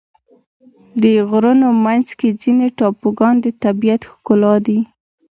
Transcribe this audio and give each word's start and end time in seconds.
د 1.01 1.03
غرونو 1.29 1.67
منځ 1.85 2.07
کې 2.19 2.29
ځینې 2.41 2.67
ټاپوګان 2.77 3.35
د 3.41 3.47
طبیعت 3.63 4.01
ښکلا 4.11 4.55
دي. 4.67 4.79